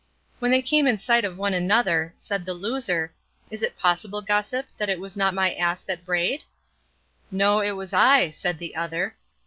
When 0.39 0.49
they 0.49 0.63
came 0.63 0.87
in 0.87 0.97
sight 0.97 1.23
of 1.23 1.37
one 1.37 1.53
another, 1.53 2.11
said 2.15 2.43
the 2.43 2.55
loser, 2.55 3.13
'Is 3.51 3.61
it 3.61 3.77
possible, 3.77 4.23
gossip, 4.23 4.65
that 4.79 4.89
it 4.89 4.99
was 4.99 5.15
not 5.15 5.35
my 5.35 5.53
ass 5.53 5.81
that 5.83 6.05
brayed?' 6.05 6.43
'No, 7.29 7.59
it 7.59 7.73
was 7.73 7.93
I,' 7.93 8.31
said 8.31 8.57
the 8.57 8.75
other. 8.75 9.15